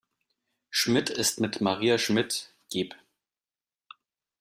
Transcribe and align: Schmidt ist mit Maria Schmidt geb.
Schmidt 0.71 1.11
ist 1.11 1.41
mit 1.41 1.61
Maria 1.61 1.99
Schmidt 1.99 2.49
geb. 2.71 2.95